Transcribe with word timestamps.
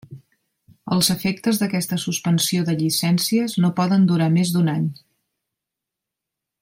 Els 0.95 1.09
efectes 1.15 1.59
d'aquesta 1.63 1.99
suspensió 2.05 2.65
de 2.69 2.75
llicències 2.79 3.57
no 3.65 3.73
poden 3.81 4.09
durar 4.13 4.31
més 4.39 4.55
d'un 4.57 4.73
any. 4.77 4.89